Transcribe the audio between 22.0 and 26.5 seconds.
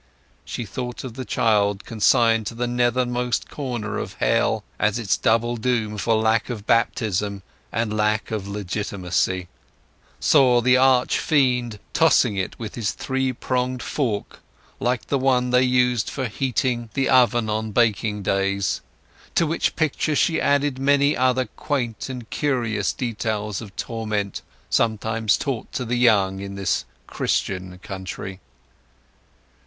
and curious details of torment sometimes taught the young